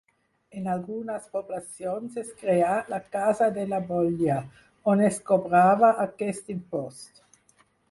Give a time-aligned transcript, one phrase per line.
[0.59, 4.39] En algunes poblacions es creà la Casa de la Bolla,
[4.95, 7.25] on es cobrava aquest impost.